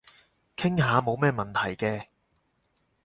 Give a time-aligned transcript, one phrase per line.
[0.55, 2.07] 傾下冇咩問題嘅